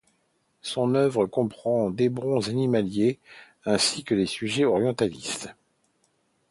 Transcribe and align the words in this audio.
Son 0.63 0.95
œuvre 0.95 1.27
comprend 1.27 1.91
des 1.91 2.09
bronzes 2.09 2.49
animaliers 2.49 3.19
ainsi 3.65 4.03
que 4.03 4.15
des 4.15 4.25
sujets 4.25 4.65
orientalistes. 4.65 5.53